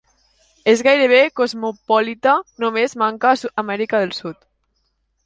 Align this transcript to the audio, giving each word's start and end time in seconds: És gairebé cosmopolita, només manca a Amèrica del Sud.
És 0.71 0.79
gairebé 0.85 1.19
cosmopolita, 1.41 2.33
només 2.63 2.97
manca 3.03 3.35
a 3.35 3.53
Amèrica 3.65 4.03
del 4.05 4.15
Sud. 4.23 4.41